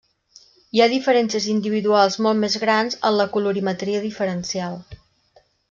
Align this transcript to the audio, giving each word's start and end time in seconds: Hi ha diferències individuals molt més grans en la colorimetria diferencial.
Hi 0.77 0.79
ha 0.83 0.87
diferències 0.93 1.45
individuals 1.51 2.17
molt 2.27 2.43
més 2.45 2.57
grans 2.65 2.99
en 3.11 3.21
la 3.21 3.29
colorimetria 3.37 4.03
diferencial. 4.09 4.83